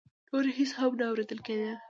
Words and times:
نور 0.29 0.45
هېڅ 0.57 0.71
هم 0.79 0.91
نه 0.99 1.05
اورېدل 1.09 1.39
کېدل. 1.47 1.73